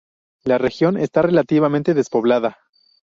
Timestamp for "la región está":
0.45-1.21